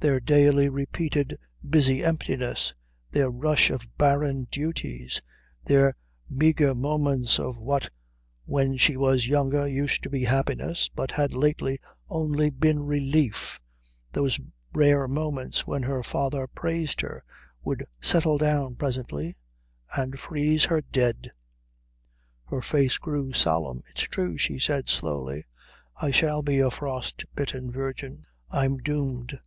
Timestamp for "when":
8.46-8.78, 15.66-15.82